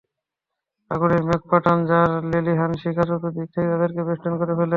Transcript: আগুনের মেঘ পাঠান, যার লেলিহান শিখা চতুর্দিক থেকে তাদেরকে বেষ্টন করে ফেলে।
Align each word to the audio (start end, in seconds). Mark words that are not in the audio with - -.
আগুনের 0.91 1.21
মেঘ 1.27 1.41
পাঠান, 1.51 1.77
যার 1.89 2.11
লেলিহান 2.31 2.71
শিখা 2.81 3.03
চতুর্দিক 3.09 3.47
থেকে 3.53 3.67
তাদেরকে 3.71 4.01
বেষ্টন 4.07 4.33
করে 4.39 4.53
ফেলে। 4.57 4.69